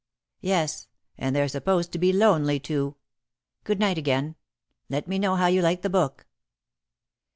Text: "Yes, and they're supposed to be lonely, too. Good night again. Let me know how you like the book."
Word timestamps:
"Yes, 0.39 0.87
and 1.15 1.35
they're 1.35 1.47
supposed 1.47 1.91
to 1.91 1.99
be 1.99 2.11
lonely, 2.11 2.59
too. 2.59 2.95
Good 3.63 3.79
night 3.79 3.99
again. 3.99 4.35
Let 4.89 5.07
me 5.07 5.19
know 5.19 5.35
how 5.35 5.45
you 5.45 5.61
like 5.61 5.83
the 5.83 5.91
book." 5.91 6.25